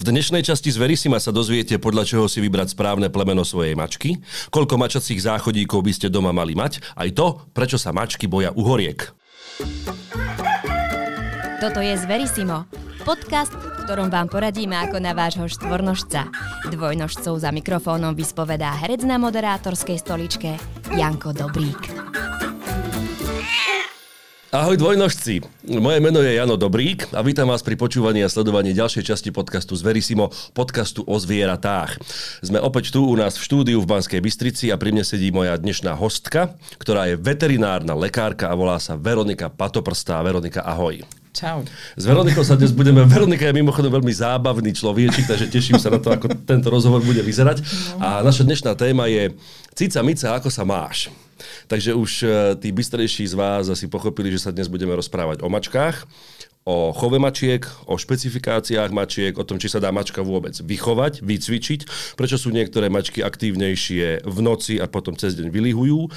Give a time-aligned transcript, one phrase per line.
[0.00, 4.16] V dnešnej časti z Verisima sa dozviete, podľa čoho si vybrať správne plemeno svojej mačky,
[4.48, 9.12] koľko mačacích záchodíkov by ste doma mali mať, aj to, prečo sa mačky boja uhoriek.
[11.60, 12.64] Toto je Zverisimo,
[13.04, 16.32] podcast, v ktorom vám poradíme ako na vášho štvornožca.
[16.72, 20.56] Dvojnožcov za mikrofónom vyspovedá herec na moderátorskej stoličke
[20.96, 21.92] Janko Dobrík.
[24.50, 25.46] Ahoj dvojnožci,
[25.78, 29.78] moje meno je Jano Dobrík a vítam vás pri počúvaní a sledovaní ďalšej časti podcastu
[29.78, 32.02] z Verisimo, podcastu o zvieratách.
[32.42, 35.54] Sme opäť tu u nás v štúdiu v Banskej Bystrici a pri mne sedí moja
[35.54, 40.18] dnešná hostka, ktorá je veterinárna lekárka a volá sa Veronika Patoprstá.
[40.18, 40.98] Veronika, ahoj.
[41.30, 41.62] Čau.
[41.94, 43.06] S Veronikou sa dnes budeme...
[43.06, 47.22] Veronika je mimochodom veľmi zábavný človečik, takže teším sa na to, ako tento rozhovor bude
[47.22, 47.62] vyzerať.
[48.02, 49.30] A naša dnešná téma je
[49.80, 51.08] Cica Mica, ako sa máš?
[51.64, 52.28] Takže už e,
[52.60, 56.04] tí bystrejší z vás asi pochopili, že sa dnes budeme rozprávať o mačkách,
[56.68, 61.80] o chove mačiek, o špecifikáciách mačiek, o tom, či sa dá mačka vôbec vychovať, vycvičiť,
[62.12, 66.12] prečo sú niektoré mačky aktívnejšie v noci a potom cez deň vylihujú.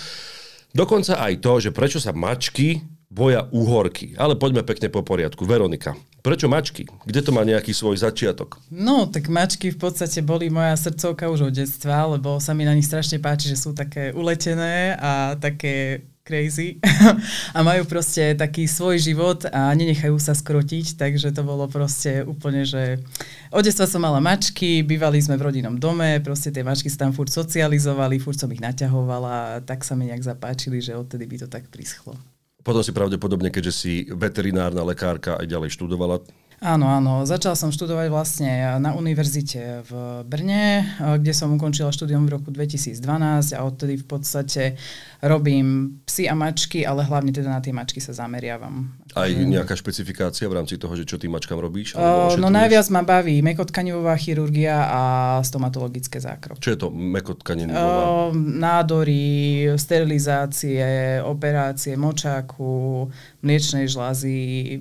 [0.75, 2.83] Dokonca aj to, že prečo sa mačky
[3.13, 4.17] boja úhorky.
[4.17, 5.45] Ale poďme pekne po poriadku.
[5.45, 5.93] Veronika,
[6.25, 6.89] prečo mačky?
[7.05, 8.57] Kde to má nejaký svoj začiatok?
[8.73, 12.73] No, tak mačky v podstate boli moja srdcovka už od detstva, lebo sa mi na
[12.73, 16.79] nich strašne páči, že sú také uletené a také crazy
[17.55, 22.63] a majú proste taký svoj život a nenechajú sa skrotiť, takže to bolo proste úplne,
[22.63, 23.03] že
[23.51, 27.11] od detstva som mala mačky, bývali sme v rodinnom dome, proste tie mačky sa tam
[27.11, 31.47] furt socializovali, furt som ich naťahovala, tak sa mi nejak zapáčili, že odtedy by to
[31.51, 32.15] tak prischlo.
[32.63, 36.23] Potom si pravdepodobne, keďže si veterinárna lekárka aj ďalej študovala,
[36.63, 37.27] Áno, áno.
[37.27, 40.87] Začala som študovať vlastne na univerzite v Brne,
[41.19, 43.03] kde som ukončila štúdium v roku 2012
[43.51, 44.79] a odtedy v podstate
[45.19, 48.95] robím psy a mačky, ale hlavne teda na tie mačky sa zameriavam.
[49.11, 51.99] Aj nejaká špecifikácia v rámci toho, že čo tým mačkám robíš?
[51.99, 55.01] Uh, no najviac ma baví mekotkanivová chirurgia a
[55.43, 56.63] stomatologické zákroky.
[56.63, 58.31] Čo je to mekotkanivová?
[58.31, 63.11] Uh, nádory, sterilizácie, operácie močáku,
[63.43, 64.79] mliečnej žlazy,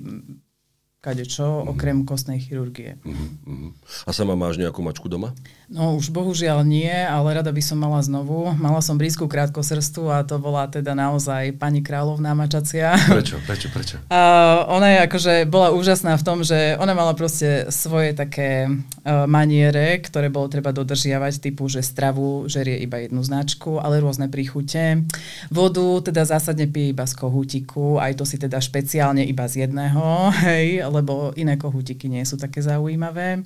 [1.03, 1.71] kadečo, mm-hmm.
[1.75, 2.95] okrem kostnej chirurgie.
[3.03, 3.69] Mm-hmm.
[4.07, 5.35] A sama máš nejakú mačku doma?
[5.67, 8.55] No už bohužiaľ nie, ale rada by som mala znovu.
[8.55, 12.95] Mala som blízku krátkosrstu a to bola teda naozaj pani kráľovná mačacia.
[12.95, 13.43] Prečo?
[13.43, 13.67] Prečo?
[13.73, 13.95] Prečo?
[14.13, 19.25] A ona je akože bola úžasná v tom, že ona mala proste svoje také uh,
[19.25, 25.03] maniere, ktoré bolo treba dodržiavať, typu, že stravu žerie iba jednu značku, ale rôzne príchute.
[25.49, 30.29] Vodu teda zásadne pije iba z kohútiku, aj to si teda špeciálne iba z jedného,
[30.45, 33.41] hej, lebo iné kohútiky nie sú také zaujímavé.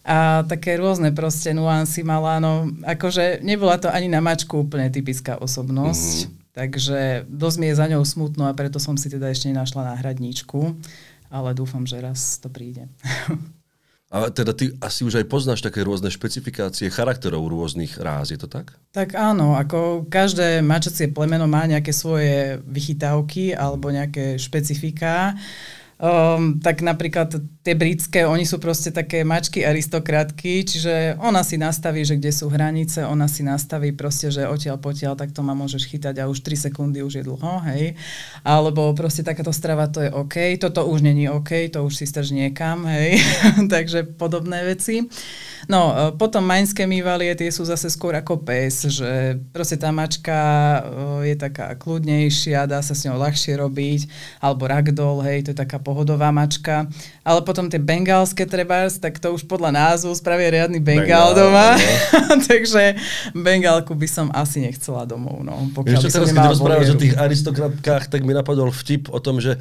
[0.00, 5.36] A také rôzne proste nuancy mala, no akože nebola to ani na mačku úplne typická
[5.36, 6.36] osobnosť, mm-hmm.
[6.56, 10.72] takže dosť mi je za ňou smutno a preto som si teda ešte nenašla náhradníčku,
[11.28, 12.88] ale dúfam, že raz to príde.
[14.10, 18.50] A teda ty asi už aj poznáš také rôzne špecifikácie charakterov rôznych ráz, je to
[18.50, 18.74] tak?
[18.90, 25.38] Tak áno, ako každé mačacie plemeno má nejaké svoje vychytávky alebo nejaké špecifika.
[26.00, 27.28] Um, tak napríklad
[27.60, 32.48] tie britské, oni sú proste také mačky aristokratky, čiže ona si nastaví, že kde sú
[32.48, 36.40] hranice, ona si nastaví proste, že odtiaľ potiaľ, tak to ma môžeš chytať a už
[36.40, 38.00] 3 sekundy už je dlho, hej.
[38.40, 42.32] Alebo proste takáto strava to je OK, toto už není OK, to už si strž
[42.32, 43.20] niekam, hej.
[43.74, 45.04] Takže podobné veci.
[45.68, 50.32] No, e, potom maňské mývalie, tie sú zase skôr ako pes, že proste tá mačka
[50.32, 50.80] e,
[51.28, 54.00] je taká kľudnejšia, dá sa s ňou ľahšie robiť,
[54.40, 56.86] alebo ragdoll, hej, to je taká pohodová mačka.
[57.26, 61.68] Ale potom tie bengálske trebárs, tak to už podľa názvu spravia riadny bengál, Bengál, doma.
[61.74, 62.38] No.
[62.50, 62.94] Takže
[63.34, 65.42] bengálku by som asi nechcela domov.
[65.42, 69.58] No, Ešte teraz, keď rozprávaš o tých aristokratkách, tak mi napadol vtip o tom, že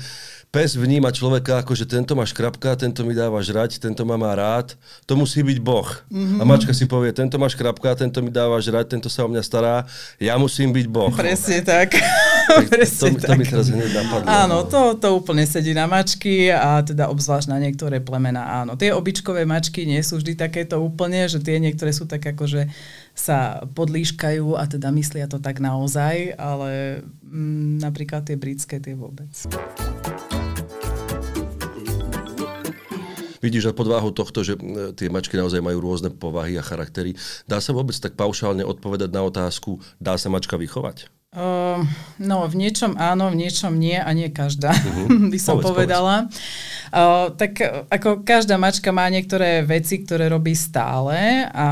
[0.49, 4.33] pes vníma človeka ako, že tento má škrapka, tento mi dáva žrať, tento ma má
[4.33, 4.73] rád,
[5.05, 5.85] to musí byť Boh.
[6.09, 6.41] Mm-hmm.
[6.41, 9.45] A mačka si povie, tento má škrapka, tento mi dáva žrať, tento sa o mňa
[9.45, 9.85] stará,
[10.17, 11.13] ja musím byť Boh.
[11.13, 11.93] Presne tak.
[12.99, 14.25] to, to mi teraz hneď napadlo.
[14.25, 18.73] Áno, to, to úplne sedí na mačky a teda obzvlášť na niektoré plemena, áno.
[18.73, 22.61] Tie obyčkové mačky nie sú vždy takéto úplne, že tie niektoré sú tak ako, že
[23.13, 29.29] sa podlíškajú a teda myslia to tak naozaj, ale mm, napríklad tie britské, tie vôbec.
[33.39, 37.15] Vidíš, že pod váhou tohto, že e, tie mačky naozaj majú rôzne povahy a charaktery,
[37.47, 41.07] dá sa vôbec tak paušálne odpovedať na otázku, dá sa mačka vychovať?
[41.29, 41.85] Uh,
[42.17, 45.29] no, v niečom áno, v niečom nie a nie každá, uh-huh.
[45.33, 46.15] by som povedz, povedala.
[46.25, 46.41] Povedz.
[46.89, 47.61] Uh, tak
[47.93, 51.67] ako každá mačka má niektoré veci, ktoré robí stále a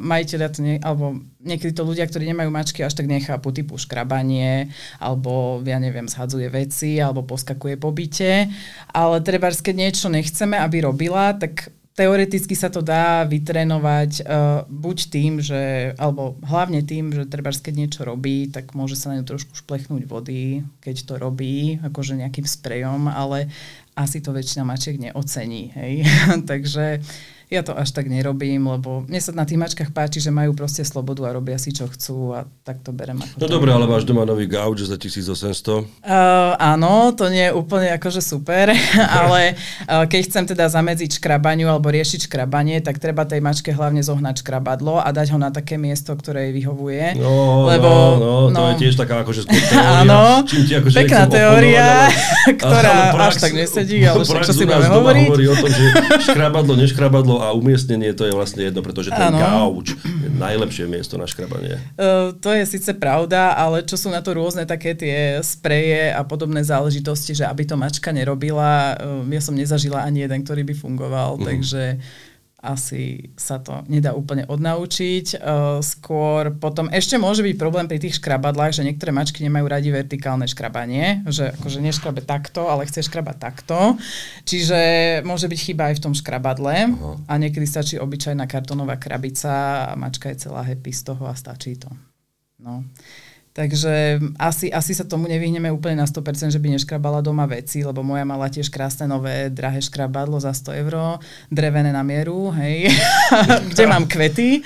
[0.00, 4.72] majiteľia to nie, alebo niekedy to ľudia, ktorí nemajú mačky, až tak nechápu, typu škrabanie,
[4.96, 8.48] alebo ja neviem, zhadzuje veci, alebo poskakuje po byte.
[8.96, 14.98] Ale treba, keď niečo nechceme, aby robila, tak teoreticky sa to dá vytrénovať uh, buď
[15.12, 19.28] tým, že, alebo hlavne tým, že treba, keď niečo robí, tak môže sa na ňu
[19.28, 23.52] trošku šplechnúť vody, keď to robí, akože nejakým sprejom, ale
[23.92, 25.72] asi to väčšina mačiek neocení.
[25.76, 25.92] Hej?
[26.50, 27.04] Takže
[27.52, 30.80] ja to až tak nerobím, lebo mne sa na tých mačkách páči, že majú proste
[30.80, 34.08] slobodu a robia si, čo chcú a tak to berem ako No dobre, ale máš
[34.08, 35.84] doma nový gauč za 1800?
[36.00, 38.72] Uh, áno, to nie je úplne akože super,
[39.20, 39.52] ale
[39.84, 44.40] uh, keď chcem teda zamedziť škrabaniu alebo riešiť škrabanie, tak treba tej mačke hlavne zohnať
[44.40, 47.20] škrabadlo a dať ho na také miesto, ktoré jej vyhovuje.
[47.20, 50.00] No, lebo, no, no, to no, je tiež taká akože teória.
[50.00, 54.54] Áno, ti akože pekná teória, ale, ktorá ale prax, až tak nesedí, ale však čo
[54.56, 55.26] si máme hovoriť.
[55.28, 55.84] hovorí o tom, že
[56.32, 59.38] škrabadlo, neškrabadlo a umiestnenie to je vlastne jedno, pretože ten ano.
[59.38, 61.82] gauč je najlepšie miesto na škrabanie.
[61.98, 66.22] Uh, to je síce pravda, ale čo sú na to rôzne také tie spreje a
[66.22, 70.74] podobné záležitosti, že aby to mačka nerobila, uh, ja som nezažila ani jeden, ktorý by
[70.78, 71.46] fungoval, uh-huh.
[71.50, 71.98] takže
[72.62, 75.26] asi sa to nedá úplne odnaučiť.
[75.34, 79.90] Uh, skôr potom ešte môže byť problém pri tých škrabadlách, že niektoré mačky nemajú radi
[79.90, 83.98] vertikálne škrabanie, že akože neškrabe takto, ale chce škrabať takto.
[84.46, 84.78] Čiže
[85.26, 87.18] môže byť chyba aj v tom škrabadle uh-huh.
[87.26, 91.74] a niekedy stačí obyčajná kartonová krabica a mačka je celá happy z toho a stačí
[91.74, 91.90] to.
[92.62, 92.86] No.
[93.52, 98.00] Takže asi, asi sa tomu nevyhneme úplne na 100%, že by neškrabala doma veci, lebo
[98.00, 101.20] moja mala tiež krásne nové drahé škrabadlo za 100 eur,
[101.52, 102.88] drevené na mieru, hej,
[103.76, 104.64] kde mám kvety.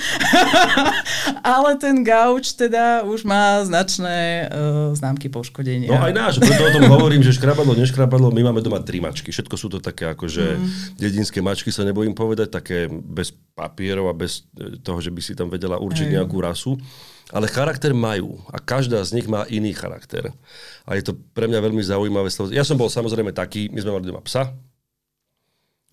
[1.43, 5.91] Ale ten gauč teda už má značné uh, známky poškodenia.
[5.91, 9.35] No aj náš, preto o tom hovorím, že škrabadlo, neškrabadlo, my máme doma tri mačky.
[9.35, 10.95] Všetko sú to také akože mm.
[10.95, 15.35] dedinské mačky, sa nebojím povedať, také bez papierov a bez e, toho, že by si
[15.35, 16.15] tam vedela určiť hej.
[16.23, 16.79] nejakú rasu
[17.35, 20.31] ale charakter majú a každá z nich má iný charakter.
[20.87, 22.31] A je to pre mňa veľmi zaujímavé.
[22.55, 24.55] Ja som bol samozrejme taký, my sme mali doma psa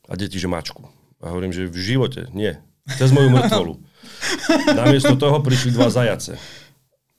[0.05, 0.85] a deti, že mačku.
[1.23, 2.53] A hovorím, že v živote, nie.
[2.99, 3.73] Cez moju mŕtvolu.
[4.77, 6.35] Namiesto toho prišli dva zajace.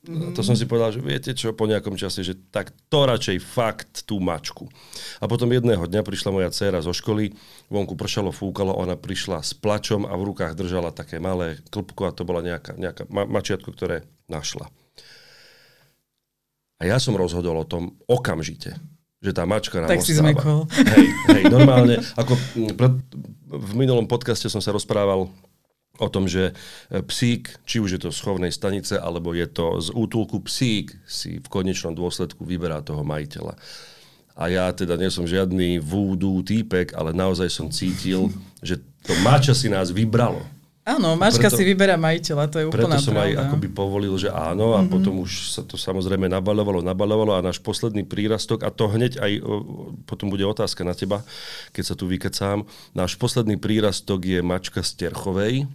[0.05, 0.37] Mm-hmm.
[0.37, 4.05] To som si povedal, že viete čo, po nejakom čase, že tak to radšej fakt
[4.05, 4.69] tú mačku.
[5.17, 7.33] A potom jedného dňa prišla moja dcéra zo školy,
[7.73, 12.13] vonku pršalo, fúkalo, ona prišla s plačom a v rukách držala také malé klpko a
[12.13, 14.69] to bola nejaká, nejaká ma- mačiatko, ktoré našla.
[16.77, 18.77] A ja som rozhodol o tom okamžite,
[19.23, 20.09] že tá mačka nám Tak ostáva.
[20.11, 20.59] si zmekol.
[20.69, 22.37] Hej, hej, normálne, ako
[23.49, 25.31] v minulom podcaste som sa rozprával
[25.99, 29.79] o tom, že e, psík, či už je to z chovnej stanice, alebo je to
[29.79, 33.55] z útulku psík, si v konečnom dôsledku vyberá toho majiteľa.
[34.35, 38.27] A ja teda nie som žiadny vúdu týpek, ale naozaj som cítil,
[38.59, 40.43] že to mača si nás vybralo.
[40.85, 43.25] Áno, mačka preto, si vyberá majiteľa, to je úplná Preto som pravda.
[43.25, 44.93] aj akoby povolil, že áno a mm-hmm.
[44.93, 49.41] potom už sa to samozrejme nabalovalo, nabalovalo a náš posledný prírastok, a to hneď aj,
[50.05, 51.25] potom bude otázka na teba,
[51.73, 55.65] keď sa tu vykecám, náš posledný prírastok je mačka z Terchovej,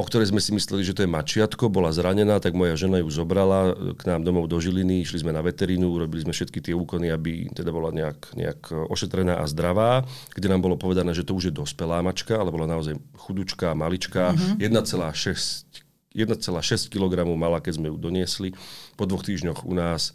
[0.00, 3.12] o ktorej sme si mysleli, že to je mačiatko, bola zranená, tak moja žena ju
[3.12, 7.12] zobrala k nám domov do Žiliny, išli sme na veterínu, urobili sme všetky tie úkony,
[7.12, 11.52] aby teda bola nejak, nejak ošetrená a zdravá, kde nám bolo povedané, že to už
[11.52, 14.64] je dospelá mačka, ale bola naozaj chudučká, maličká, mm-hmm.
[14.64, 18.50] 1,6 1,6 kg mala, keď sme ju doniesli.
[18.98, 20.10] Po dvoch týždňoch u nás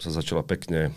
[0.00, 0.90] sa začala pekne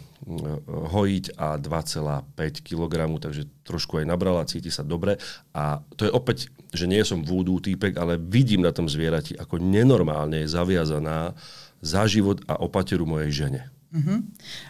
[0.67, 5.19] hojiť a 2,5 kg, takže trošku aj nabrala, cíti sa dobre.
[5.51, 9.59] A to je opäť, že nie som vúdú týpek, ale vidím na tom zvierati, ako
[9.59, 11.35] nenormálne je zaviazaná
[11.83, 13.72] za život a opateru mojej žene.
[13.93, 14.19] Mm-hmm.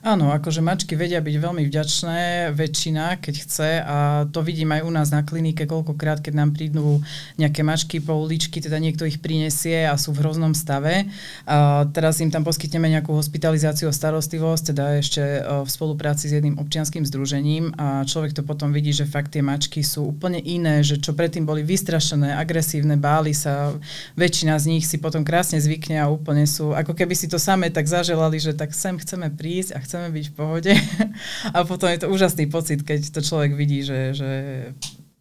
[0.03, 4.92] Áno, akože mačky vedia byť veľmi vďačné, väčšina, keď chce a to vidím aj u
[4.92, 7.00] nás na klinike, koľkokrát, keď nám prídu
[7.39, 11.08] nejaké mačky po uličky, teda niekto ich prinesie a sú v hroznom stave.
[11.48, 16.36] A teraz im tam poskytneme nejakú hospitalizáciu a starostlivosť, teda ešte e, v spolupráci s
[16.36, 20.84] jedným občianským združením a človek to potom vidí, že fakt tie mačky sú úplne iné,
[20.84, 23.72] že čo predtým boli vystrašené, agresívne, báli sa,
[24.20, 27.72] väčšina z nich si potom krásne zvykne a úplne sú, ako keby si to samé
[27.72, 30.74] tak zaželali, že tak sem chcem chceme prísť a chceme byť v pohode.
[31.53, 34.32] a potom je to úžasný pocit, keď to človek vidí, že, že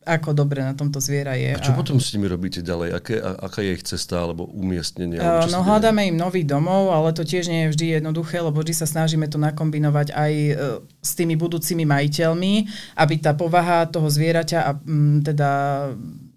[0.09, 1.53] ako dobre na tomto zviera je.
[1.53, 1.79] A čo a...
[1.79, 2.89] potom s nimi robíte ďalej?
[2.97, 5.21] Aké, a, aká je ich cesta alebo umiestnenie?
[5.21, 8.81] Uh, no hľadáme im nový domov, ale to tiež nie je vždy jednoduché, lebo vždy
[8.81, 10.57] sa snažíme to nakombinovať aj uh,
[11.05, 12.55] s tými budúcimi majiteľmi,
[12.97, 15.51] aby tá povaha toho zvieraťa a um, teda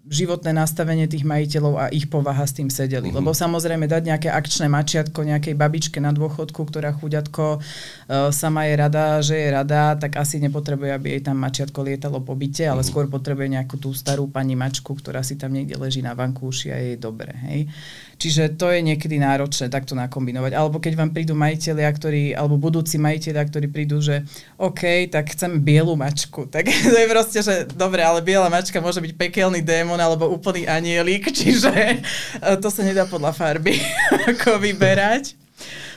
[0.06, 3.10] životné nastavenie tých majiteľov a ich povaha s tým sedeli.
[3.10, 3.18] Uh-huh.
[3.18, 8.74] Lebo samozrejme dať nejaké akčné mačiatko nejakej babičke na dôchodku, ktorá chuďatko uh, sama je
[8.78, 12.82] rada, že je rada, tak asi nepotrebuje, aby jej tam mačiatko lietalo po byte, ale
[12.82, 12.86] uh-huh.
[12.86, 16.78] skôr potrebuje nejakú tú starú pani mačku, ktorá si tam niekde leží na vankúši a
[16.78, 17.34] je dobre.
[17.50, 17.66] Hej.
[18.16, 20.56] Čiže to je niekedy náročné takto nakombinovať.
[20.56, 24.24] Alebo keď vám prídu majiteľia, ktorí, alebo budúci majiteľia, ktorí prídu, že
[24.56, 26.48] OK, tak chcem bielu mačku.
[26.56, 30.64] Tak to je proste, že dobre, ale biela mačka môže byť pekelný démon alebo úplný
[30.64, 31.96] anielik, čiže e,
[32.56, 33.76] to sa nedá podľa farby
[34.32, 35.36] ako vyberať.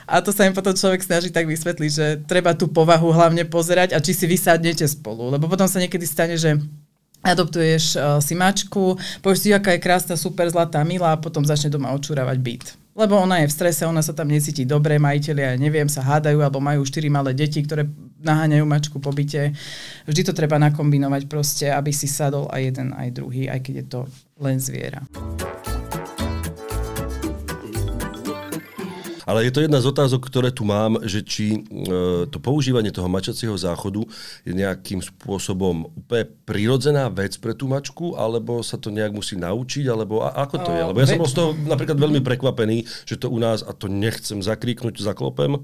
[0.09, 3.93] A to sa im potom človek snaží tak vysvetliť, že treba tú povahu hlavne pozerať
[3.93, 5.29] a či si vysadnete spolu.
[5.29, 6.57] Lebo potom sa niekedy stane, že
[7.23, 11.71] adoptuješ uh, si mačku, povieš si, aká je krásna, super, zlatá, milá a potom začne
[11.71, 12.65] doma očúravať byt.
[12.99, 16.59] Lebo ona je v strese, ona sa tam necíti dobre, majiteľia, neviem, sa hádajú, alebo
[16.59, 17.88] majú štyri malé deti, ktoré
[18.19, 19.55] naháňajú mačku po byte.
[20.03, 23.85] Vždy to treba nakombinovať proste, aby si sadol aj jeden, aj druhý, aj keď je
[23.88, 24.01] to
[24.43, 25.07] len zviera.
[29.29, 33.05] Ale je to jedna z otázok, ktoré tu mám, že či e, to používanie toho
[33.05, 34.01] mačacieho záchodu
[34.41, 39.86] je nejakým spôsobom úplne prirodzená vec pre tú mačku, alebo sa to nejak musí naučiť,
[39.86, 40.81] alebo a, ako to je?
[40.81, 43.86] Lebo ja som bol z toho napríklad veľmi prekvapený, že to u nás, a to
[43.86, 45.62] nechcem zakríknuť, zaklopem,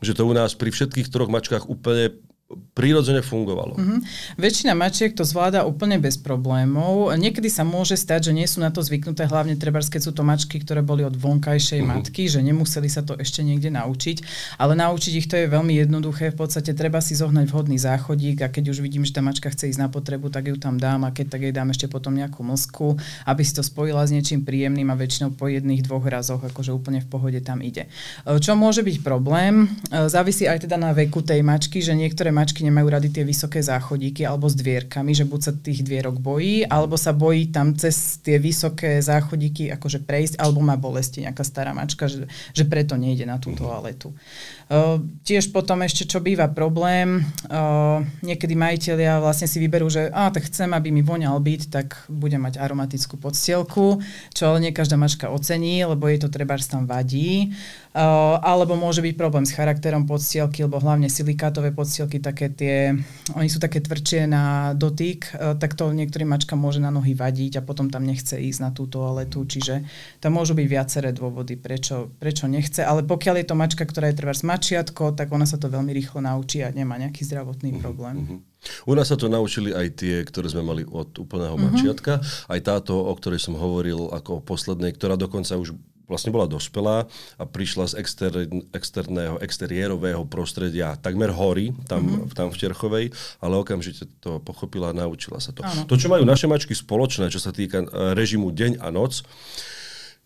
[0.00, 2.16] že to u nás pri všetkých troch mačkách úplne
[2.48, 3.76] prirodzene fungovalo.
[3.76, 4.00] Mm-hmm.
[4.40, 7.12] Väčšina mačiek to zvláda úplne bez problémov.
[7.12, 10.24] Niekedy sa môže stať, že nie sú na to zvyknuté, hlavne treba, keď sú to
[10.24, 12.00] mačky, ktoré boli od vonkajšej mm-hmm.
[12.00, 14.24] matky, že nemuseli sa to ešte niekde naučiť.
[14.56, 16.32] Ale naučiť ich to je veľmi jednoduché.
[16.32, 19.68] V podstate treba si zohnať vhodný záchodík a keď už vidím, že tá mačka chce
[19.68, 22.40] ísť na potrebu, tak ju tam dám a keď tak jej dám ešte potom nejakú
[22.40, 22.96] mlsku,
[23.28, 27.04] aby si to spojila s niečím príjemným a väčšinou po jedných, dvoch razoch, akože úplne
[27.04, 27.92] v pohode tam ide.
[28.24, 29.68] Čo môže byť problém?
[29.92, 34.22] Závisí aj teda na veku tej mačky, že niektoré mačky nemajú rady tie vysoké záchodíky
[34.22, 38.38] alebo s dvierkami, že buď sa tých dvierok bojí, alebo sa bojí tam cez tie
[38.38, 43.42] vysoké záchodíky akože prejsť, alebo má bolesti nejaká stará mačka, že, že preto nejde na
[43.42, 44.14] tú toaletu.
[44.70, 50.30] Uh, tiež potom ešte, čo býva problém, uh, niekedy majiteľia vlastne si vyberú, že a,
[50.30, 53.98] tak chcem, aby mi voňal byt, tak budem mať aromatickú podstielku,
[54.30, 57.56] čo ale nie každá mačka ocení, lebo jej to treba tam vadí.
[57.88, 62.92] Uh, alebo môže byť problém s charakterom podstielky, lebo hlavne silikátové podstielky, také tie,
[63.32, 67.58] oni sú také tvrdšie na dotyk, uh, tak to niektorým mačkám môže na nohy vadiť
[67.58, 69.88] a potom tam nechce ísť na tú toaletu, čiže
[70.20, 74.18] tam môžu byť viaceré dôvody, prečo, prečo nechce, ale pokiaľ je to mačka, ktorá je
[74.20, 78.16] treba mačiatko, tak ona sa to veľmi rýchlo naučí a nemá nejaký zdravotný mhm, problém.
[78.20, 78.40] Uh-huh.
[78.90, 81.72] U nás sa to naučili aj tie, ktoré sme mali od úplného uh-huh.
[81.72, 82.20] mačiatka.
[82.50, 85.72] Aj táto, o ktorej som hovoril ako poslednej, ktorá dokonca už
[86.08, 87.04] vlastne bola dospelá
[87.36, 88.32] a prišla z exter,
[88.72, 92.34] externého, exteriérového prostredia takmer hory, tam, mm-hmm.
[92.34, 93.06] tam v Terchovej,
[93.38, 95.60] ale okamžite to pochopila a naučila sa to.
[95.62, 95.84] Áno.
[95.84, 97.86] To, čo majú naše mačky spoločné, čo sa týka e,
[98.16, 99.22] režimu deň a noc,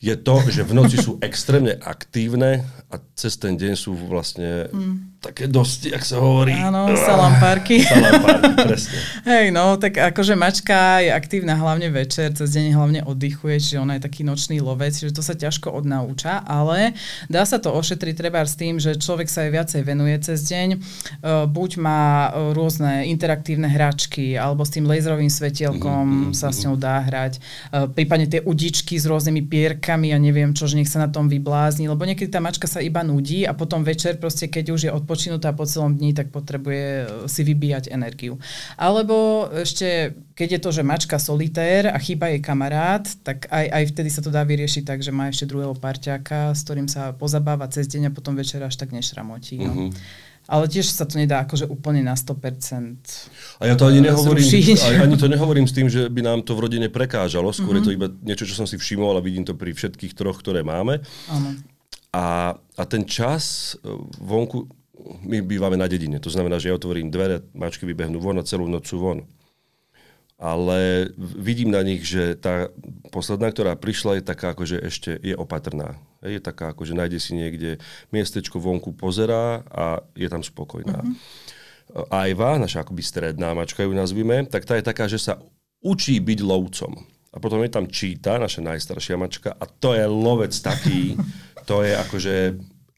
[0.03, 5.12] je to, že v noci sú extrémne aktívne a cez ten deň sú vlastne mm.
[5.23, 6.51] Také dosť, ak sa hovorí.
[6.51, 7.79] Áno, salampárky.
[7.87, 8.99] salampárky, presne.
[9.31, 13.97] Hej, no, tak akože mačka je aktívna hlavne večer, cez deň hlavne oddychuje, čiže ona
[13.97, 16.99] je taký nočný lovec, čiže to sa ťažko odnauča, ale
[17.31, 20.69] dá sa to ošetriť treba s tým, že človek sa aj viacej venuje cez deň,
[20.75, 20.79] e,
[21.47, 26.35] buď má e, rôzne interaktívne hračky, alebo s tým laserovým svetielkom mm-hmm.
[26.35, 27.41] sa s ňou dá hrať, e,
[27.95, 31.87] prípadne tie udičky s rôznymi pierkami, a neviem čo, že nech sa na tom vyblázni,
[31.87, 35.53] lebo niekedy tá mačka sa iba nudí a potom večer proste, keď už je odpočinutá
[35.53, 38.41] po celom dni, tak potrebuje e, si vybíjať energiu.
[38.81, 43.85] Alebo ešte, keď je to, že mačka solitér a chýba jej kamarát, tak aj, aj
[43.93, 47.69] vtedy sa to dá vyriešiť tak, že má ešte druhého parťáka, s ktorým sa pozabáva
[47.69, 49.61] cez deň a potom večer až tak nešramotí.
[49.61, 49.73] No.
[49.77, 49.93] Uh-huh.
[50.51, 54.43] Ale tiež sa to nedá akože úplne na 100% A ja to ani nehovorím,
[54.99, 57.79] ani to nehovorím s tým, že by nám to v rodine prekážalo, skôr mm-hmm.
[57.79, 57.99] je to mhm.
[58.01, 60.99] iba niečo, čo som si všimol a vidím to pri všetkých troch, ktoré máme.
[61.31, 61.55] Áno.
[62.13, 63.89] A, a ten čas e,
[64.21, 64.69] vonku,
[65.25, 68.69] my bývame na dedine, to znamená, že ja otvorím dvere, mačky vybehnú von a celú
[68.69, 69.25] noc sú von
[70.43, 71.07] ale
[71.39, 72.67] vidím na nich, že tá
[73.15, 76.03] posledná, ktorá prišla, je taká, ako že ešte je opatrná.
[76.19, 77.79] Je taká, ako že nájde si niekde
[78.11, 80.99] miestečko vonku, pozerá a je tam spokojná.
[80.99, 82.11] Uh-huh.
[82.11, 85.39] Ajva, naša akoby stredná mačka ju nazvime, tak tá je taká, že sa
[85.79, 87.07] učí byť lovcom.
[87.33, 91.15] A potom je tam číta, naša najstaršia mačka, a to je lovec taký,
[91.71, 92.35] to je akože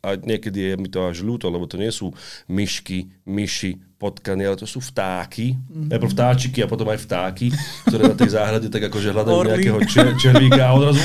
[0.05, 2.13] a niekedy je mi to až ľúto, lebo to nie sú
[2.53, 5.89] myšky, myši, potkany, ale to sú vtáky, mm-hmm.
[5.89, 7.49] najprv vtáčiky a potom aj vtáky,
[7.89, 9.51] ktoré na tej záhrade tak akože hľadajú Orly.
[9.57, 11.01] nejakého čer, červíka a odrazu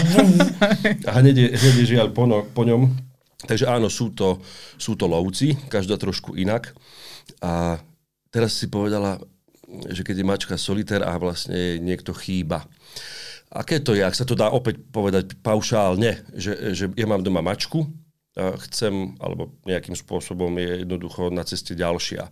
[1.07, 2.91] a hneď je, hneď je žiaľ po, no, po ňom.
[3.39, 4.43] Takže áno, sú to,
[4.75, 6.75] sú to lovci, každá trošku inak.
[7.39, 7.79] A
[8.35, 9.15] teraz si povedala,
[9.87, 12.67] že keď je mačka solitér a vlastne niekto chýba.
[13.49, 17.41] Aké to je, ak sa to dá opäť povedať paušálne, že, že ja mám doma
[17.41, 17.87] mačku,
[18.67, 22.27] chcem, alebo nejakým spôsobom je jednoducho na ceste ďalšia.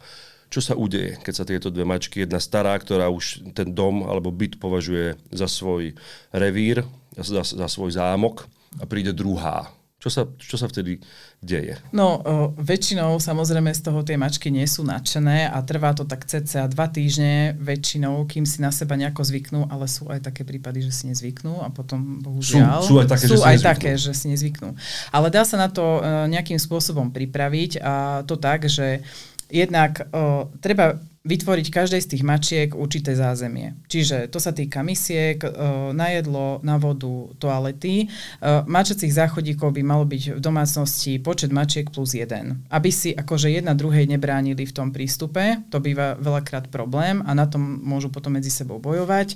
[0.47, 4.31] Čo sa udeje, keď sa tieto dve mačky, jedna stará, ktorá už ten dom alebo
[4.31, 5.91] byt považuje za svoj
[6.31, 6.87] revír,
[7.19, 8.47] za, za svoj zámok
[8.79, 9.67] a príde druhá,
[9.98, 11.01] čo sa, čo sa vtedy
[11.42, 11.74] deje?
[11.89, 16.22] No, o, väčšinou samozrejme z toho tie mačky nie sú nadšené a trvá to tak
[16.30, 20.86] cca dva týždne väčšinou, kým si na seba nejako zvyknú, ale sú aj také prípady,
[20.86, 22.86] že si nezvyknú a potom bohužiaľ...
[22.86, 24.70] Sú, sú aj také, sú že, si aj také že si nezvyknú.
[25.10, 29.01] Ale dá sa na to uh, nejakým spôsobom pripraviť a to tak, že
[29.50, 33.75] jednak uh, treba vytvoriť každej z tých mačiek určité zázemie.
[33.91, 35.50] Čiže to sa týka misiek, e,
[35.91, 38.03] na jedlo, na vodu, toalety.
[38.03, 42.63] E, mačacích záchodíkov by malo byť v domácnosti počet mačiek plus jeden.
[42.72, 47.43] Aby si akože jedna druhej nebránili v tom prístupe, to býva veľakrát problém a na
[47.43, 49.36] tom môžu potom medzi sebou bojovať.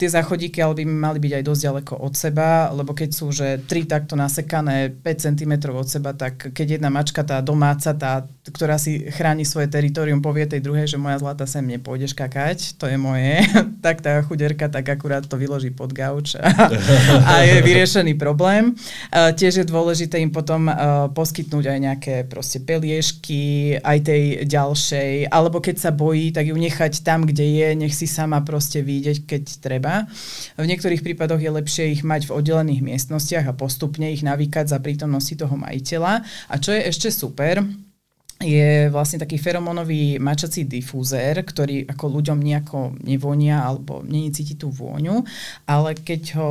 [0.00, 3.60] Tie záchodíky ale by mali byť aj dosť ďaleko od seba, lebo keď sú že
[3.68, 8.80] tri takto nasekané 5 cm od seba, tak keď jedna mačka, tá domáca, tá, ktorá
[8.80, 12.94] si chráni svoje teritorium, povie tej druhej, že moja zlata sem nepôjdeš kakať, to je
[12.94, 13.42] moje,
[13.84, 16.46] tak tá chuderka tak akurát to vyloží pod gauč a,
[17.34, 18.78] a je vyriešený problém.
[19.10, 25.34] Uh, tiež je dôležité im potom uh, poskytnúť aj nejaké proste peliežky, aj tej ďalšej,
[25.34, 29.26] alebo keď sa bojí, tak ju nechať tam, kde je, nech si sama proste vidieť,
[29.26, 30.06] keď treba.
[30.54, 34.78] V niektorých prípadoch je lepšie ich mať v oddelených miestnostiach a postupne ich navýkať za
[34.78, 36.22] prítomnosti toho majiteľa.
[36.22, 37.66] A čo je ešte super,
[38.36, 44.68] je vlastne taký feromonový mačací difúzer, ktorý ako ľuďom nejako nevonia alebo není cíti tú
[44.68, 45.24] vôňu,
[45.64, 46.50] ale keď ho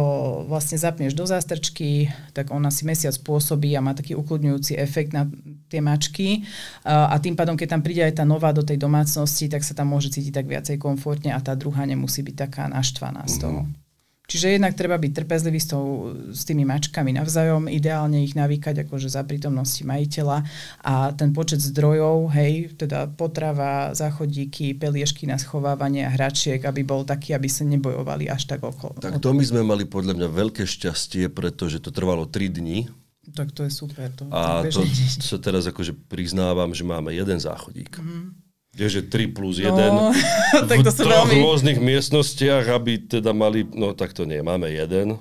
[0.50, 5.30] vlastne zapneš do zástrčky, tak on asi mesiac pôsobí a má taký ukludňujúci efekt na
[5.70, 6.42] tie mačky
[6.82, 9.94] a tým pádom, keď tam príde aj tá nová do tej domácnosti, tak sa tam
[9.94, 13.62] môže cítiť tak viacej komfortne a tá druhá nemusí byť taká naštvaná z toho.
[13.62, 13.85] Mm-hmm.
[14.26, 19.10] Čiže jednak treba byť trpezlivý s, tou, s tými mačkami navzájom, ideálne ich navýkať akože
[19.14, 20.38] za prítomnosti majiteľa
[20.82, 27.06] a ten počet zdrojov, hej, teda potrava, záchodíky, peliešky na schovávanie a hračiek, aby bol
[27.06, 28.98] taký, aby sa nebojovali až tak okolo.
[28.98, 32.90] Tak to my sme mali podľa mňa veľké šťastie, pretože to trvalo 3 dní.
[33.26, 34.14] Tak to je super.
[34.22, 37.98] To, a to, to sa teraz akože priznávam, že máme jeden záchodík.
[37.98, 38.45] Mm-hmm
[38.76, 40.12] je, že 3 plus 1 no,
[40.70, 41.40] tak to v troch veľmi...
[41.42, 45.16] rôznych miestnostiach, aby teda mali, no tak to nie, máme jeden.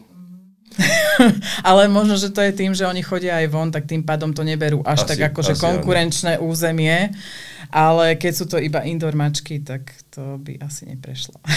[1.69, 4.42] Ale možno, že to je tým, že oni chodia aj von, tak tým pádom to
[4.42, 6.51] neberú až asi, tak akože konkurenčné áno.
[6.51, 7.14] územie.
[7.75, 11.42] Ale keď sú to iba indoor mačky, tak to by asi neprešlo.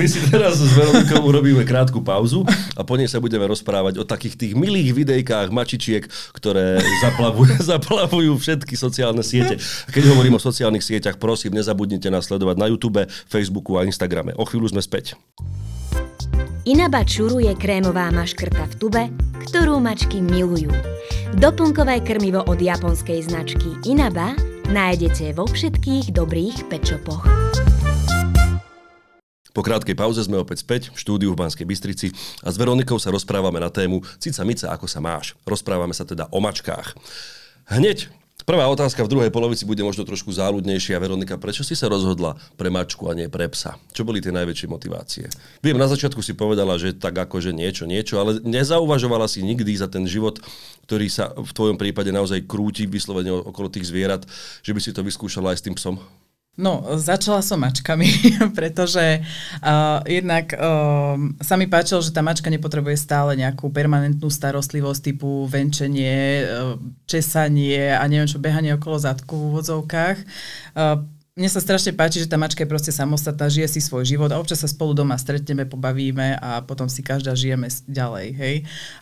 [0.00, 2.42] My si teraz s Veronikou urobíme krátku pauzu
[2.74, 8.32] a po nej sa budeme rozprávať o takých tých milých videjkách mačičiek, ktoré zaplavujú, zaplavujú
[8.34, 9.62] všetky sociálne siete.
[9.86, 14.34] A keď hovorím o sociálnych sieťach, prosím, nezabudnite nás sledovať na YouTube, Facebooku a Instagrame.
[14.34, 15.14] O chvíľu sme späť.
[16.68, 19.02] Inaba Čuru je krémová maškrta v tube,
[19.48, 20.70] ktorú mačky milujú.
[21.40, 24.36] Doplnkové krmivo od japonskej značky Inaba
[24.70, 27.26] nájdete vo všetkých dobrých pečopoch.
[29.50, 32.14] Po krátkej pauze sme opäť späť v štúdiu v Banskej Bystrici
[32.46, 35.34] a s Veronikou sa rozprávame na tému Cica Mica, ako sa máš.
[35.42, 36.94] Rozprávame sa teda o mačkách.
[37.66, 38.19] Hneď
[38.50, 40.98] Prvá otázka v druhej polovici bude možno trošku záľudnejšia.
[40.98, 43.78] Veronika, prečo si sa rozhodla pre mačku a nie pre psa?
[43.94, 45.30] Čo boli tie najväčšie motivácie?
[45.62, 49.86] Viem, na začiatku si povedala, že tak akože niečo, niečo, ale nezauvažovala si nikdy za
[49.86, 50.42] ten život,
[50.90, 54.26] ktorý sa v tvojom prípade naozaj krúti vyslovene okolo tých zvierat,
[54.66, 56.02] že by si to vyskúšala aj s tým psom?
[56.60, 58.04] No, začala som mačkami,
[58.58, 59.24] pretože
[59.64, 65.48] uh, jednak uh, sa mi páčilo, že tá mačka nepotrebuje stále nejakú permanentnú starostlivosť typu
[65.48, 66.76] venčenie, uh,
[67.08, 70.18] česanie a neviem čo, behanie okolo zadku v úvodzovkách.
[70.76, 74.26] Uh, mne sa strašne páči, že tá mačka je proste samostatná, žije si svoj život
[74.34, 78.56] a občas sa spolu doma stretneme, pobavíme a potom si každá žijeme ďalej, hej.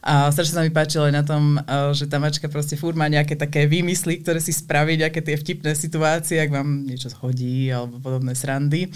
[0.05, 1.57] A strašne sa mi páčilo aj na tom,
[1.97, 5.73] že tá mačka proste furt má nejaké také výmysly, ktoré si spraví, nejaké tie vtipné
[5.73, 8.93] situácie, ak vám niečo zhodí alebo podobné srandy.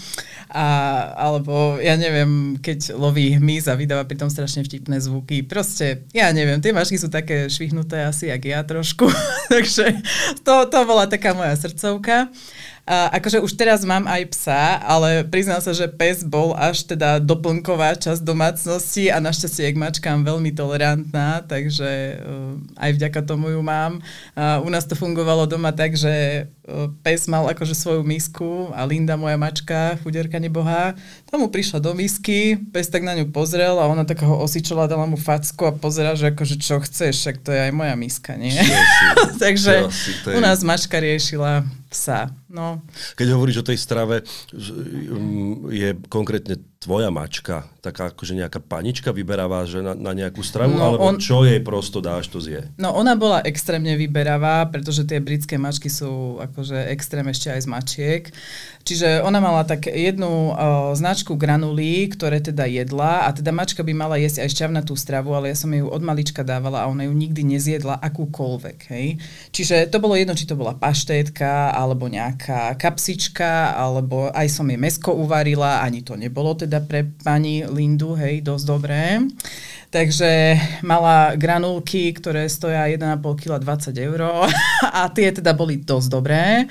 [0.53, 5.41] A, alebo ja neviem, keď loví hmyz a vydáva pritom strašne vtipné zvuky.
[5.41, 9.09] Proste, ja neviem, tie mačky sú také švihnuté asi, jak ja trošku.
[9.53, 10.05] Takže
[10.45, 12.29] to, to bola taká moja srdcovka.
[12.83, 17.15] A akože už teraz mám aj psa, ale priznám sa, že pes bol až teda
[17.23, 23.63] doplnková časť domácnosti a našťastie k mačkám veľmi tolerantná, takže uh, aj vďaka tomu ju
[23.63, 24.03] mám.
[24.35, 26.45] Uh, u nás to fungovalo doma tak, že
[27.03, 30.95] pes mal akože svoju misku a Linda, moja mačka, chuderka nebohá,
[31.27, 35.03] tomu prišla do misky, pes tak na ňu pozrel a ona tak ho osičala, dala
[35.03, 38.55] mu facku a pozera, že akože čo chceš, však to je aj moja miska, nie?
[39.43, 39.91] takže
[40.31, 42.31] u nás mačka riešila psa.
[42.47, 42.79] No.
[43.19, 44.23] Keď hovoríš o tej strave,
[45.69, 50.83] je konkrétne tvoja mačka, taká akože nejaká panička vyberavá že na, na nejakú stravu, No,
[50.93, 52.67] alebo on- čo jej prosto dáš, to zje?
[52.75, 57.67] No ona bola extrémne vyberavá, pretože tie britské mačky sú akože extrém ešte aj z
[57.67, 58.23] mačiek.
[58.83, 63.95] Čiže ona mala tak jednu uh, značku granulí, ktoré teda jedla a teda mačka by
[63.95, 67.15] mala jesť aj šťavnatú stravu, ale ja som ju od malička dávala a ona ju
[67.15, 68.79] nikdy nezjedla akúkoľvek.
[68.91, 69.23] Hej.
[69.55, 74.75] Čiže to bolo jedno, či to bola paštétka, alebo nejaká kapsička, alebo aj som jej
[74.75, 79.23] mesko uvarila, ani to nebolo teda pre pani Lindu, hej, dosť dobré.
[79.93, 84.49] Takže mala granulky, ktoré stoja 1,5 kg 20 eur
[84.89, 86.65] a tie teda boli dosť dobré,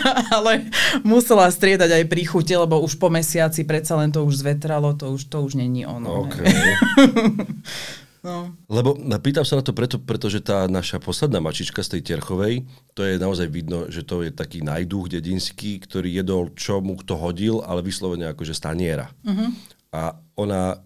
[0.36, 0.68] ale
[1.02, 5.28] musela striedať aj príchute, lebo už po mesiaci predsa len to už zvetralo, to už,
[5.28, 6.26] to už není ono.
[6.26, 6.34] OK.
[6.42, 6.74] hej.
[8.22, 8.54] No.
[8.70, 12.62] Lebo no, pýtam sa na to preto, pretože tá naša posledná mačička z tej Terchovej,
[12.94, 17.18] to je naozaj vidno, že to je taký najduch dedinský, ktorý jedol, čo mu kto
[17.18, 19.10] hodil, ale vyslovene akože staniera.
[19.26, 19.50] Uh-huh.
[19.92, 20.80] A ona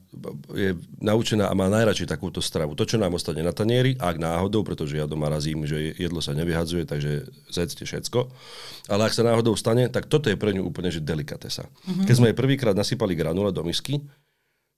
[0.51, 2.75] je naučená a má najradšej takúto stravu.
[2.75, 6.35] To, čo nám ostane na tanieri, ak náhodou, pretože ja doma razím, že jedlo sa
[6.35, 8.27] nevyhadzuje, takže zedzte všetko.
[8.91, 11.71] Ale ak sa náhodou stane, tak toto je pre ňu úplne že delikatesa.
[11.71, 12.03] Uh-huh.
[12.03, 14.03] Keď sme jej prvýkrát nasypali granule do misky,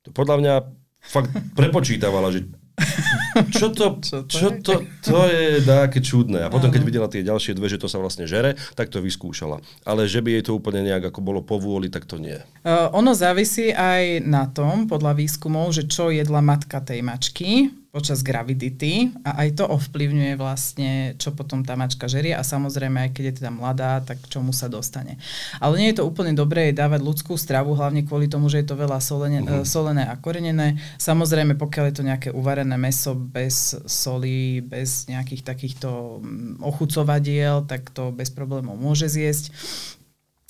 [0.05, 0.55] to podľa mňa
[1.01, 2.45] fakt prepočítavala, že
[3.57, 6.47] čo to, Čo to čo to, to je také čudné.
[6.47, 9.63] A potom, keď videla tie ďalšie dve, že to sa vlastne žere, tak to vyskúšala.
[9.83, 12.39] Ale že by jej to úplne nejak ako bolo povôli, tak to nie.
[12.63, 18.21] Uh, ono závisí aj na tom, podľa výskumov, že čo jedla matka tej mačky počas
[18.21, 23.25] gravidity a aj to ovplyvňuje vlastne, čo potom tá mačka žerie a samozrejme aj keď
[23.25, 25.17] je teda mladá, tak čomu sa dostane.
[25.57, 28.77] Ale nie je to úplne dobré dávať ľudskú stravu, hlavne kvôli tomu, že je to
[28.77, 29.65] veľa solene, uh-huh.
[29.65, 30.77] solené a korenené.
[31.01, 37.89] Samozrejme, pokiaľ je to nejaké uvarené meso bez soli, bez nejakých takýchto mm, ochucovadiel, tak
[37.97, 39.49] to bez problémov môže zjesť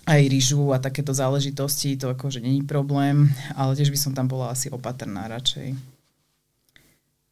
[0.08, 4.56] aj rýžu a takéto záležitosti, to akože není problém, ale tiež by som tam bola
[4.56, 5.97] asi opatrná radšej.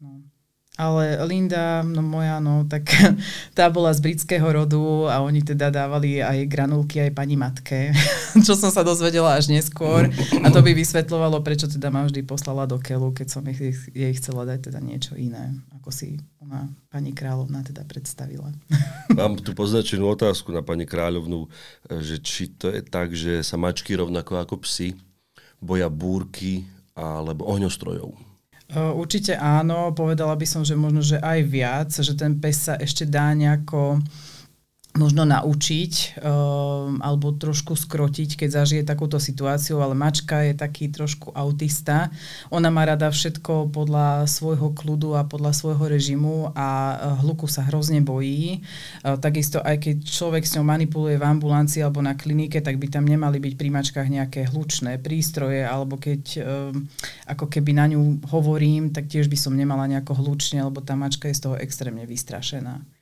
[0.01, 0.21] No.
[0.77, 2.85] Ale Linda, no moja, no tak
[3.57, 7.97] tá bola z britského rodu a oni teda dávali aj granulky aj pani matke,
[8.47, 10.13] čo som sa dozvedela až neskôr
[10.45, 14.13] a to by vysvetľovalo, prečo teda ma vždy poslala do keľu, keď som jej, jej
[14.21, 18.53] chcela dať teda niečo iné, ako si ona, pani kráľovna teda predstavila.
[19.17, 21.49] Mám tu poznačenú otázku na pani kráľovnú,
[22.05, 24.93] že či to je tak, že sa mačky rovnako ako psi
[25.57, 28.36] boja búrky alebo ohňostrojov.
[28.75, 33.07] Určite áno, povedala by som, že možno, že aj viac, že ten pes sa ešte
[33.07, 34.03] dá nejako
[34.97, 41.37] možno naučiť um, alebo trošku skrotiť, keď zažije takúto situáciu, ale mačka je taký trošku
[41.37, 42.09] autista.
[42.49, 48.01] Ona má rada všetko podľa svojho kľudu a podľa svojho režimu a hluku sa hrozne
[48.01, 48.65] bojí.
[49.05, 52.89] Uh, takisto aj keď človek s ňou manipuluje v ambulancii alebo na klinike, tak by
[52.89, 56.89] tam nemali byť pri mačkách nejaké hlučné prístroje, alebo keď um,
[57.29, 61.29] ako keby na ňu hovorím, tak tiež by som nemala nejako hlučne, lebo tá mačka
[61.29, 62.96] je z toho extrémne vystrašená.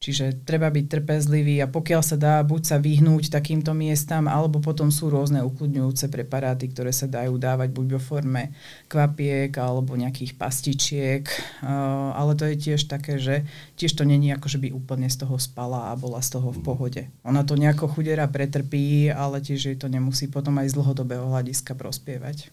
[0.00, 4.88] Čiže treba byť trpezlivý a pokiaľ sa dá buď sa vyhnúť takýmto miestam, alebo potom
[4.88, 8.56] sú rôzne ukludňujúce preparáty, ktoré sa dajú dávať buď vo forme
[8.88, 11.28] kvapiek alebo nejakých pastičiek.
[11.60, 13.44] Uh, ale to je tiež také, že
[13.76, 16.64] tiež to není ako, že by úplne z toho spala a bola z toho v
[16.64, 17.04] pohode.
[17.28, 21.76] Ona to nejako chudera pretrpí, ale tiež jej to nemusí potom aj z dlhodobého hľadiska
[21.76, 22.48] prospievať.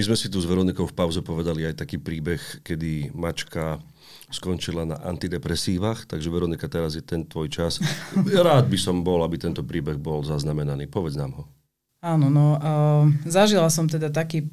[0.00, 3.84] My sme si tu s Veronikou v pauze povedali aj taký príbeh, kedy mačka
[4.32, 7.84] skončila na antidepresívach, takže Veronika, teraz je ten tvoj čas.
[8.16, 10.88] Rád by som bol, aby tento príbeh bol zaznamenaný.
[10.88, 11.44] Povedz nám ho.
[12.00, 14.48] Áno, no uh, zažila som teda taký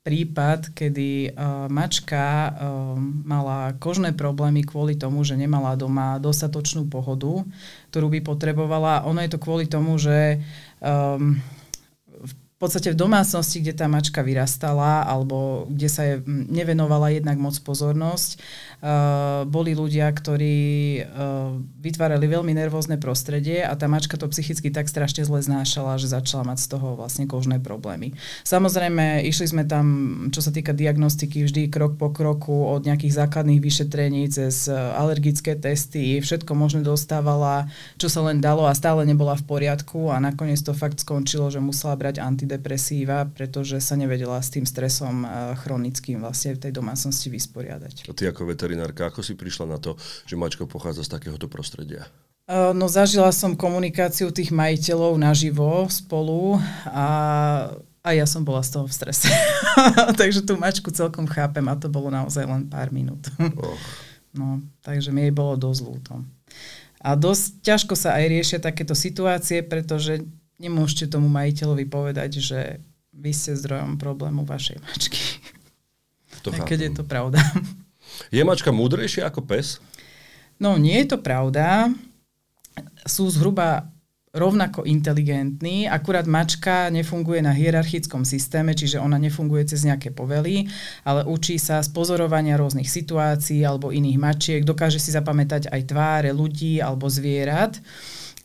[0.00, 7.44] prípad, kedy uh, mačka uh, mala kožné problémy kvôli tomu, že nemala doma dostatočnú pohodu,
[7.92, 9.04] ktorú by potrebovala.
[9.12, 10.40] Ono je to kvôli tomu, že
[10.80, 11.36] um,
[12.56, 17.52] v podstate v domácnosti, kde tá mačka vyrastala alebo kde sa je nevenovala jednak moc
[17.60, 18.40] pozornosť,
[18.80, 20.56] uh, boli ľudia, ktorí
[21.04, 21.52] uh,
[21.84, 26.48] vytvárali veľmi nervózne prostredie a tá mačka to psychicky tak strašne zle znášala, že začala
[26.48, 28.16] mať z toho vlastne kožné problémy.
[28.48, 29.86] Samozrejme, išli sme tam,
[30.32, 36.24] čo sa týka diagnostiky, vždy krok po kroku od nejakých základných vyšetrení cez alergické testy,
[36.24, 37.68] všetko možné dostávala,
[38.00, 41.60] čo sa len dalo a stále nebola v poriadku a nakoniec to fakt skončilo, že
[41.60, 45.26] musela brať antidepresíva, pretože sa nevedela s tým stresom
[45.66, 48.06] chronickým vlastne v tej domácnosti vysporiadať.
[48.06, 49.98] A ty ako veterinárka, ako si prišla na to,
[50.30, 52.06] že mačka pochádza z takéhoto prostredia?
[52.46, 57.06] No zažila som komunikáciu tých majiteľov naživo spolu a
[58.06, 59.26] a ja som bola z toho v strese.
[60.20, 63.26] takže tú mačku celkom chápem a to bolo naozaj len pár minút.
[63.58, 63.74] Oh.
[64.36, 66.20] No, takže mi jej bolo dosť ľúto.
[67.00, 72.60] A dosť ťažko sa aj riešia takéto situácie, pretože nemôžete tomu majiteľovi povedať, že
[73.16, 75.20] vy ste zdrojom problému vašej mačky.
[76.44, 77.40] To Aj keď je to pravda.
[78.30, 79.82] Je mačka múdrejšia ako pes?
[80.62, 81.90] No, nie je to pravda.
[83.04, 83.90] Sú zhruba
[84.36, 90.68] rovnako inteligentní, akurát mačka nefunguje na hierarchickom systéme, čiže ona nefunguje cez nejaké povely,
[91.08, 96.30] ale učí sa z pozorovania rôznych situácií alebo iných mačiek, dokáže si zapamätať aj tváre
[96.36, 97.80] ľudí alebo zvierat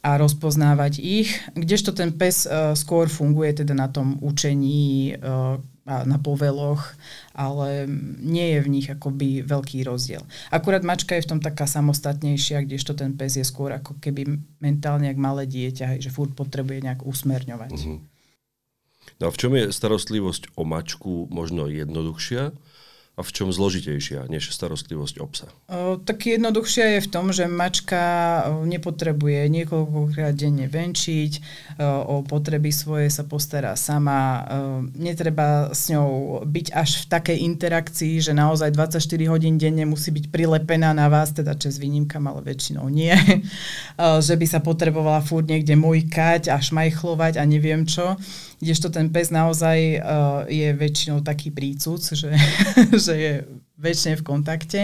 [0.02, 6.06] a rozpoznávať ich, kdežto ten pes uh, skôr funguje teda na tom učení uh, a
[6.06, 6.94] na poveloch,
[7.34, 7.90] ale
[8.22, 10.22] nie je v nich akoby veľký rozdiel.
[10.54, 15.10] Akurát mačka je v tom taká samostatnejšia, kdežto ten pes je skôr ako keby mentálne
[15.10, 17.72] jak malé dieťa, že furt potrebuje nejak usmerňovať.
[17.74, 17.98] Uh-huh.
[19.18, 22.54] No a v čom je starostlivosť o mačku možno jednoduchšia?
[23.12, 25.48] A v čom zložitejšia než starostlivosť o psa?
[26.08, 28.00] Tak jednoduchšia je v tom, že mačka
[28.64, 31.32] nepotrebuje niekoľkokrát denne venčiť,
[31.84, 34.48] o, potreby svoje sa postará sama,
[34.96, 40.32] netreba s ňou byť až v takej interakcii, že naozaj 24 hodín denne musí byť
[40.32, 43.12] prilepená na vás, teda čes výnimkam, ale väčšinou nie,
[44.28, 48.16] že by sa potrebovala furt niekde mojkať a šmajchlovať a neviem čo
[48.62, 52.30] kdežto ten pes naozaj uh, je väčšinou taký prícuc, že,
[53.06, 53.34] že je
[53.82, 54.82] väčšine v kontakte.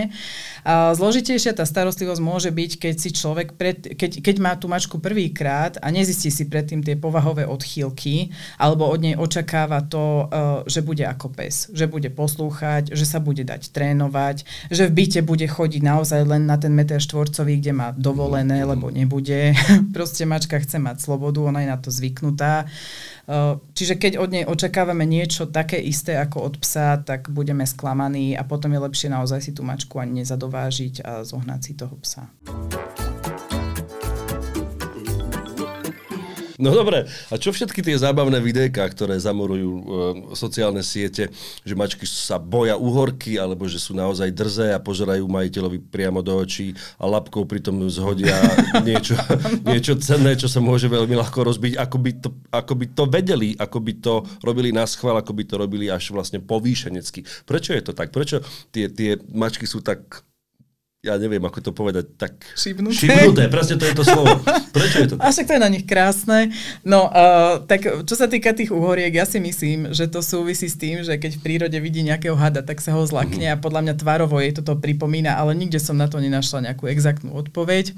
[0.66, 4.98] A zložitejšia tá starostlivosť môže byť, keď si človek, pred, keď, keď má tú mačku
[4.98, 10.82] prvýkrát a nezistí si predtým tie povahové odchýlky, alebo od nej očakáva to, uh, že
[10.82, 15.46] bude ako pes, že bude poslúchať, že sa bude dať trénovať, že v byte bude
[15.46, 19.54] chodiť naozaj len na ten meter štvorcový, kde má dovolené, lebo nebude.
[19.96, 22.66] Proste mačka chce mať slobodu, ona je na to zvyknutá.
[23.28, 28.40] Uh, čiže keď od nej očakávame niečo také isté ako od psa, tak budeme sklamaní
[28.40, 32.32] a potom je lepšie naozaj si tú mačku ani nezadovážiť a zohnať si toho psa.
[36.58, 39.84] No dobre, a čo všetky tie zábavné videjka, ktoré zamorujú e,
[40.34, 41.30] sociálne siete,
[41.62, 46.34] že mačky sa boja uhorky, alebo že sú naozaj drzé a požerajú majiteľovi priamo do
[46.34, 48.34] očí a lapkou pritom zhodia
[48.90, 49.14] niečo,
[49.70, 53.50] niečo cenné, čo sa môže veľmi ľahko rozbiť, ako by, to, ako by to vedeli,
[53.62, 57.22] ako by to robili na schvál, ako by to robili až vlastne povýšenecky.
[57.46, 58.10] Prečo je to tak?
[58.10, 58.42] Prečo
[58.74, 60.26] tie, tie mačky sú tak
[61.08, 62.36] ja neviem, ako to povedať, tak...
[62.54, 63.08] Šibnuté.
[63.08, 64.44] Šibnuté, presne to je to slovo.
[64.76, 65.24] Prečo je to tak?
[65.24, 66.52] A však to je na nich krásne.
[66.84, 70.76] No, uh, tak čo sa týka tých uhoriek, ja si myslím, že to súvisí s
[70.76, 73.60] tým, že keď v prírode vidí nejakého hada, tak sa ho zlakne mm-hmm.
[73.60, 77.32] a podľa mňa tvarovo jej toto pripomína, ale nikde som na to nenašla nejakú exaktnú
[77.40, 77.96] odpoveď.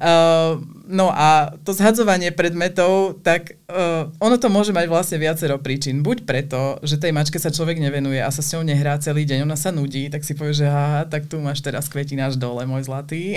[0.00, 6.00] Uh, no a to zhadzovanie predmetov, tak uh, ono to môže mať vlastne viacero príčin.
[6.00, 9.44] Buď preto, že tej mačke sa človek nevenuje a sa s ňou nehrá celý deň,
[9.44, 12.86] ona sa nudí, tak si povie, že aha, tak tu máš teraz kvetináš dole, môj
[12.86, 13.34] zlatý.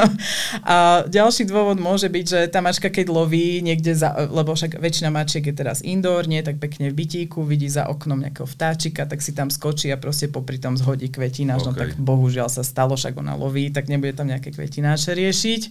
[0.64, 5.12] a ďalší dôvod môže byť, že tá mačka, keď loví niekde, za, lebo však väčšina
[5.12, 9.20] mačiek je teraz indoor, nie tak pekne v bytíku, vidí za oknom nejakého vtáčika, tak
[9.20, 11.68] si tam skočí a proste popri tom zhodí kvetináč.
[11.68, 11.68] Okay.
[11.68, 15.62] No tak bohužiaľ sa stalo, však ona loví, tak nebude tam nejaké kvetináče riešiť.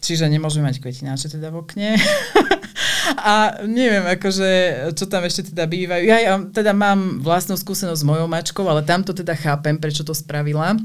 [0.00, 1.90] Čiže nemôžeme mať kvetináče teda v okne.
[3.16, 4.50] A neviem, akože,
[4.92, 6.04] čo tam ešte teda bývajú.
[6.04, 10.12] Ja, ja teda mám vlastnú skúsenosť s mojou mačkou, ale tamto teda chápem, prečo to
[10.12, 10.76] spravila.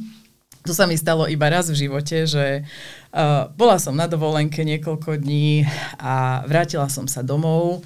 [0.64, 5.20] To sa mi stalo iba raz v živote, že uh, bola som na dovolenke niekoľko
[5.20, 5.68] dní
[6.00, 7.84] a vrátila som sa domov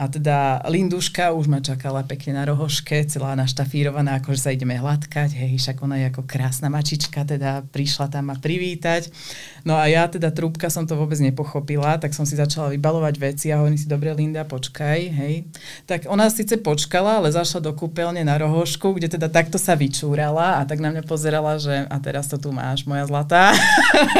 [0.00, 5.36] a teda Linduška už ma čakala pekne na rohoške, celá naštafírovaná, akože sa ideme hladkať,
[5.36, 9.12] hej, však ona je ako krásna mačička, teda prišla tam ma privítať.
[9.60, 13.52] No a ja teda trúbka som to vôbec nepochopila, tak som si začala vybalovať veci
[13.52, 15.44] a hovorím si, dobre Linda, počkaj, hej.
[15.84, 20.56] Tak ona síce počkala, ale zašla do kúpeľne na rohošku, kde teda takto sa vyčúrala
[20.56, 23.52] a tak na mňa pozerala, že a teraz to tu máš, moja zlatá.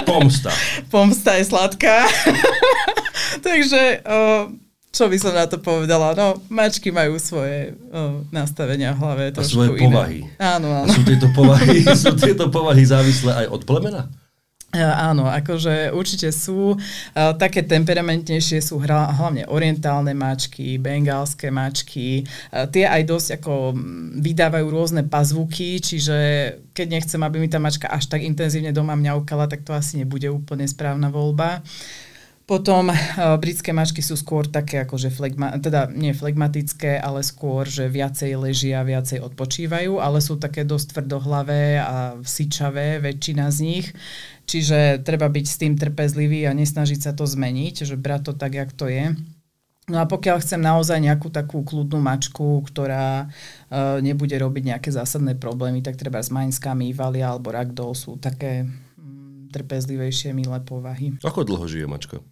[0.05, 0.53] Pomsta.
[0.93, 2.05] Pomsta je sladká.
[3.49, 4.53] Takže uh,
[4.91, 6.19] čo by som na to povedala?
[6.19, 9.25] No, mačky majú svoje o, nastavenia v hlave.
[9.39, 9.83] A svoje iné.
[9.87, 10.21] povahy.
[10.35, 10.91] Áno, áno.
[10.91, 14.11] A sú tieto povahy, sú tieto povahy závislé aj od plemena?
[14.71, 16.79] Áno, akože určite sú.
[16.79, 22.23] Uh, také temperamentnejšie sú hra, hlavne orientálne mačky, bengálske mačky.
[22.55, 23.75] Uh, tie aj dosť ako
[24.23, 26.19] vydávajú rôzne pazvuky, čiže
[26.71, 30.31] keď nechcem, aby mi tá mačka až tak intenzívne doma mňaukala, tak to asi nebude
[30.31, 31.67] úplne správna voľba.
[31.67, 32.10] Uh,
[32.51, 32.99] potom uh,
[33.39, 38.83] britské mačky sú skôr také akože flegma, teda nie flegmatické, ale skôr, že viacej ležia,
[38.83, 43.87] viacej odpočívajú, ale sú také dosť tvrdohlavé a syčavé, väčšina z nich.
[44.51, 48.59] Čiže treba byť s tým trpezlivý a nesnažiť sa to zmeniť, že brať to tak,
[48.59, 49.15] jak to je.
[49.87, 55.39] No a pokiaľ chcem naozaj nejakú takú kľudnú mačku, ktorá uh, nebude robiť nejaké zásadné
[55.39, 58.67] problémy, tak treba z Mainská, Mývalia alebo Ragdoll sú také
[59.51, 61.19] trpezlivejšie, milé povahy.
[61.27, 62.23] Ako dlho žije mačka?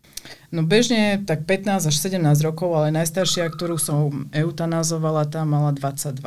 [0.49, 6.25] No bežne tak 15 až 17 rokov, ale najstaršia, ktorú som eutanazovala, tá mala 22.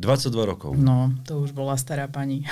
[0.00, 0.72] 22 rokov.
[0.80, 2.48] No, to už bola stará pani.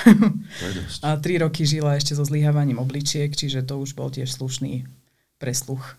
[1.06, 4.84] A 3 roky žila ešte so zlyhávaním obličiek, čiže to už bol tiež slušný
[5.40, 5.96] presluch.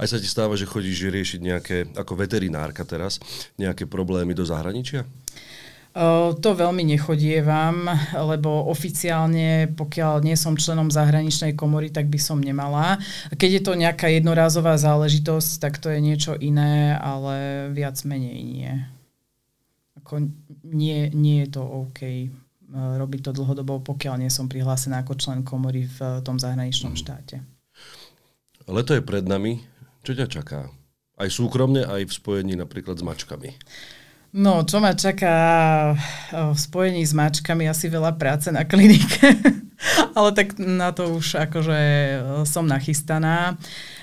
[0.00, 3.18] Aj sa ti stáva, že chodíš riešiť nejaké, ako veterinárka teraz,
[3.58, 5.02] nejaké problémy do zahraničia?
[5.02, 5.08] O,
[6.38, 13.02] to veľmi nechodievam, lebo oficiálne, pokiaľ nie som členom zahraničnej komory, tak by som nemala.
[13.34, 18.72] Keď je to nejaká jednorázová záležitosť, tak to je niečo iné, ale viac menej nie.
[19.98, 20.30] Ako
[20.62, 22.30] nie, nie je to OK
[22.70, 27.00] robiť to dlhodobo, pokiaľ nie som prihlásená ako člen komory v tom zahraničnom mm.
[27.02, 27.36] štáte.
[28.70, 29.58] Leto je pred nami.
[30.06, 30.70] Čo ťa čaká?
[31.18, 33.58] Aj súkromne, aj v spojení napríklad s mačkami.
[34.30, 35.34] No, čo ma čaká
[36.30, 39.26] v spojení s mačkami, asi veľa práce na klinike.
[40.18, 41.80] Ale tak na to už akože
[42.46, 43.58] som nachystaná.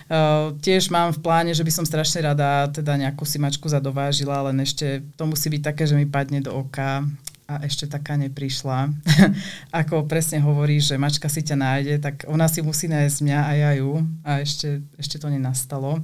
[0.08, 4.48] Uh, tiež mám v pláne, že by som strašne rada teda nejakú si mačku zadovážila,
[4.52, 7.04] len ešte to musí byť také, že mi padne do oka
[7.48, 8.92] a ešte taká neprišla.
[9.84, 13.52] Ako presne hovorí, že mačka si ťa nájde, tak ona si musí nájsť mňa a
[13.56, 16.04] ja ju a ešte, ešte to nenastalo.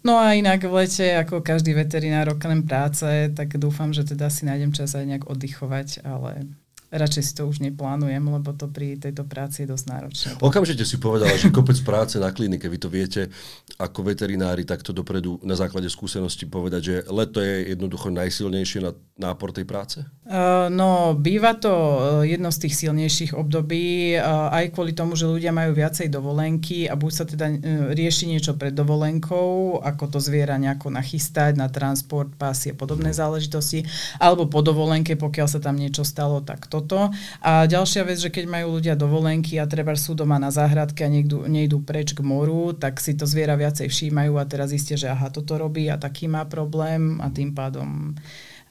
[0.00, 4.48] No a inak v lete, ako každý veterinár okrem práce, tak dúfam, že teda si
[4.48, 6.48] nájdem čas aj nejak oddychovať, ale
[6.90, 10.30] radšej si to už neplánujem, lebo to pri tejto práci je dosť náročné.
[10.42, 13.30] Okamžite si povedala, že kopec práce na klinike, vy to viete
[13.78, 19.52] ako veterinári takto dopredu na základe skúsenosti povedať, že leto je jednoducho najsilnejšie na nápor
[19.52, 20.02] tej práce?
[20.24, 25.28] Uh, no, býva to uh, jedno z tých silnejších období, uh, aj kvôli tomu, že
[25.28, 27.56] ľudia majú viacej dovolenky a buď sa teda uh,
[27.92, 33.84] rieši niečo pred dovolenkou, ako to zviera nejako nachystať na transport, pásy a podobné záležitosti,
[34.16, 37.12] alebo po dovolenke, pokiaľ sa tam niečo stalo, tak to toto.
[37.44, 41.12] A ďalšia vec, že keď majú ľudia dovolenky a treba sú doma na záhradke a
[41.12, 45.12] niekdu, nejdú preč k moru, tak si to zviera viacej všímajú a teraz zistia, že
[45.12, 48.16] aha, toto robí a taký má problém a tým pádom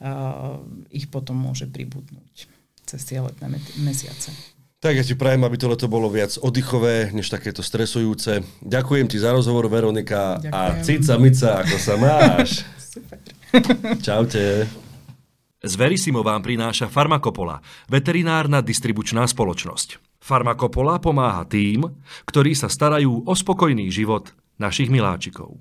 [0.02, 0.58] uh,
[0.90, 2.50] ich potom môže pribudnúť
[2.90, 3.46] cez tie letné
[3.78, 4.34] mesiace.
[4.80, 8.40] Tak ja ti prajem, aby to leto bolo viac oddychové, než takéto stresujúce.
[8.64, 10.40] Ďakujem ti za rozhovor, Veronika.
[10.40, 10.56] Ďakujem.
[10.56, 12.64] A cica mica, ako sa máš?
[12.96, 13.20] Super.
[14.00, 14.89] Čaute.
[15.60, 17.60] Z Verisimo vám prináša Farmakopola,
[17.92, 20.00] veterinárna distribučná spoločnosť.
[20.24, 21.84] Farmakopola pomáha tým,
[22.24, 25.60] ktorí sa starajú o spokojný život našich miláčikov.